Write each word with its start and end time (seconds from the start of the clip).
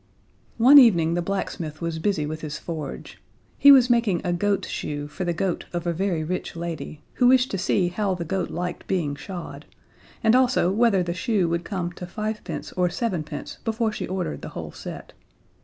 One 0.57 0.79
evening 0.79 1.13
the 1.13 1.21
blacksmith 1.21 1.79
was 1.79 1.99
busy 1.99 2.25
with 2.25 2.41
his 2.41 2.57
forge. 2.57 3.21
He 3.59 3.71
was 3.71 3.87
making 3.87 4.21
a 4.23 4.33
goat 4.33 4.65
shoe 4.65 5.07
for 5.07 5.25
the 5.25 5.31
goat 5.31 5.65
of 5.73 5.85
a 5.85 5.93
very 5.93 6.23
rich 6.23 6.55
lady, 6.55 7.03
who 7.21 7.27
wished 7.27 7.51
to 7.51 7.59
see 7.59 7.89
how 7.89 8.15
the 8.15 8.25
goat 8.25 8.49
liked 8.49 8.87
being 8.87 9.13
shod, 9.13 9.67
and 10.23 10.35
also 10.35 10.71
whether 10.71 11.03
the 11.03 11.13
shoe 11.13 11.47
would 11.49 11.63
come 11.63 11.91
to 11.91 12.07
fivepence 12.07 12.71
or 12.75 12.89
sevenpence 12.89 13.59
before 13.63 13.91
she 13.91 14.07
ordered 14.07 14.41
the 14.41 14.49
whole 14.57 14.71
set. 14.71 15.13